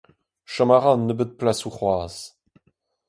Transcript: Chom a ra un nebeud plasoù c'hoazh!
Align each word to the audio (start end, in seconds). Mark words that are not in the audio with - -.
Chom 0.53 0.71
a 0.75 0.77
ra 0.77 0.91
un 0.95 1.03
nebeud 1.07 1.31
plasoù 1.39 1.73
c'hoazh! 1.75 2.21